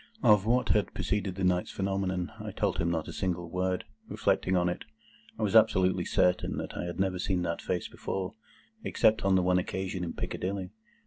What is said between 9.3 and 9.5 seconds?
the